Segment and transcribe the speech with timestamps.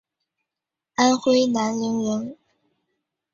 [0.95, 2.35] 安徽南陵人。